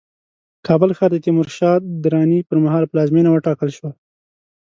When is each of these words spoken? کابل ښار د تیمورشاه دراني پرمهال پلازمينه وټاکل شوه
کابل 0.67 0.89
ښار 0.97 1.09
د 1.13 1.17
تیمورشاه 1.25 1.75
دراني 2.03 2.39
پرمهال 2.49 2.83
پلازمينه 2.91 3.29
وټاکل 3.31 3.69
شوه 3.77 3.91